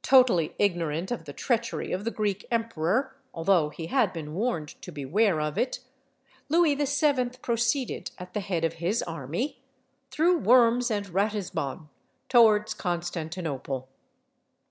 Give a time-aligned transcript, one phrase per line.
[0.00, 4.90] Totally ignorant of the treachery of the Greek emperor, although he had been warned to
[4.90, 5.80] beware of it,
[6.48, 7.28] Louis VII.
[7.42, 9.60] proceeded, at the head of his army,
[10.10, 11.90] through Worms and Ratisbon,
[12.30, 13.90] towards Constantinople.